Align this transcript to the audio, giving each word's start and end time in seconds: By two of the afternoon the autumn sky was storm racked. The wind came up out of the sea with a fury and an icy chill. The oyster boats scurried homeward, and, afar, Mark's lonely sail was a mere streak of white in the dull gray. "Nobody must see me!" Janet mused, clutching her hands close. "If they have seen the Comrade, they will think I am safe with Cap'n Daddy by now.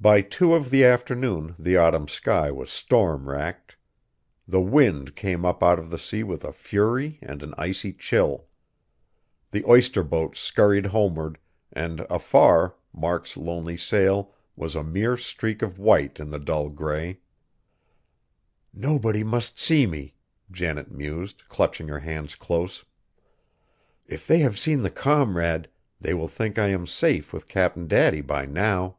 By 0.00 0.20
two 0.20 0.52
of 0.54 0.68
the 0.68 0.84
afternoon 0.84 1.54
the 1.58 1.78
autumn 1.78 2.08
sky 2.08 2.50
was 2.50 2.70
storm 2.70 3.26
racked. 3.26 3.76
The 4.46 4.60
wind 4.60 5.14
came 5.16 5.46
up 5.46 5.62
out 5.62 5.78
of 5.78 5.88
the 5.88 5.98
sea 5.98 6.22
with 6.22 6.44
a 6.44 6.52
fury 6.52 7.18
and 7.22 7.42
an 7.42 7.54
icy 7.56 7.92
chill. 7.92 8.46
The 9.52 9.64
oyster 9.66 10.02
boats 10.02 10.40
scurried 10.40 10.86
homeward, 10.86 11.38
and, 11.72 12.00
afar, 12.10 12.74
Mark's 12.92 13.36
lonely 13.36 13.78
sail 13.78 14.34
was 14.56 14.74
a 14.74 14.82
mere 14.82 15.16
streak 15.16 15.62
of 15.62 15.78
white 15.78 16.20
in 16.20 16.28
the 16.28 16.40
dull 16.40 16.68
gray. 16.70 17.20
"Nobody 18.74 19.22
must 19.24 19.58
see 19.60 19.86
me!" 19.86 20.16
Janet 20.50 20.90
mused, 20.90 21.48
clutching 21.48 21.88
her 21.88 22.00
hands 22.00 22.34
close. 22.34 22.84
"If 24.06 24.26
they 24.26 24.40
have 24.40 24.58
seen 24.58 24.82
the 24.82 24.90
Comrade, 24.90 25.68
they 26.00 26.12
will 26.12 26.28
think 26.28 26.58
I 26.58 26.66
am 26.68 26.86
safe 26.86 27.32
with 27.32 27.48
Cap'n 27.48 27.86
Daddy 27.88 28.20
by 28.22 28.44
now. 28.44 28.96